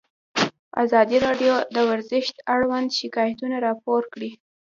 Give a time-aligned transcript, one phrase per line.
[0.83, 4.31] ازادي راډیو د ورزش اړوند شکایتونه راپور کړي.